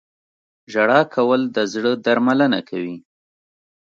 [0.71, 2.97] •ژړا کول د زړه درملنه کوي.